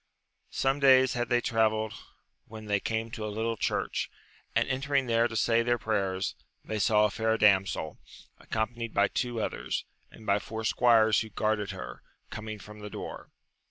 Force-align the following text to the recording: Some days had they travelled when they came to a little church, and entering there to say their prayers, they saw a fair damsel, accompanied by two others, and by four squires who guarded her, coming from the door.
Some 0.49 0.79
days 0.79 1.13
had 1.13 1.29
they 1.29 1.41
travelled 1.41 1.93
when 2.47 2.65
they 2.65 2.79
came 2.79 3.11
to 3.11 3.23
a 3.23 3.29
little 3.29 3.55
church, 3.55 4.09
and 4.55 4.67
entering 4.67 5.05
there 5.05 5.27
to 5.27 5.35
say 5.35 5.61
their 5.61 5.77
prayers, 5.77 6.33
they 6.65 6.79
saw 6.79 7.05
a 7.05 7.11
fair 7.11 7.37
damsel, 7.37 7.99
accompanied 8.39 8.95
by 8.95 9.09
two 9.09 9.39
others, 9.39 9.85
and 10.09 10.25
by 10.25 10.39
four 10.39 10.63
squires 10.63 11.21
who 11.21 11.29
guarded 11.29 11.69
her, 11.69 12.01
coming 12.31 12.57
from 12.57 12.79
the 12.79 12.89
door. 12.89 13.29